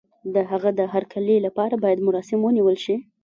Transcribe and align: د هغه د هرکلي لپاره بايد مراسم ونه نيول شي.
د 0.33 0.35
هغه 0.51 0.69
د 0.79 0.81
هرکلي 0.93 1.37
لپاره 1.45 1.75
بايد 1.83 1.99
مراسم 2.07 2.39
ونه 2.43 2.53
نيول 2.57 2.77
شي. 2.85 2.95